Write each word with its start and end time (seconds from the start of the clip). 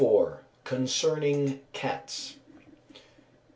CONCERNING 0.63 1.59
CATS. 1.73 2.37